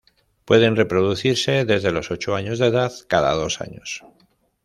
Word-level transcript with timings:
Pueden 0.45 0.75
reproducirse 0.77 1.63
desde 1.63 1.91
los 1.91 2.09
ocho 2.09 2.33
años 2.35 2.57
de 2.57 2.65
edad, 2.65 2.91
cada 3.07 3.33
dos 3.35 3.61
años. 3.61 4.03